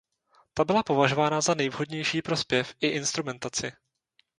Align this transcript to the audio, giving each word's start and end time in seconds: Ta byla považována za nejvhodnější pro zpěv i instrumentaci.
Ta 0.53 0.65
byla 0.65 0.83
považována 0.83 1.41
za 1.41 1.53
nejvhodnější 1.53 2.21
pro 2.21 2.37
zpěv 2.37 2.73
i 2.81 2.87
instrumentaci. 2.87 3.71